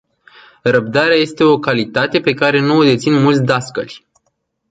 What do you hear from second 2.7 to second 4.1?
o dețin mulți dascăli.